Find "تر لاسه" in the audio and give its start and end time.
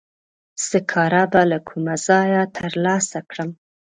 2.55-3.19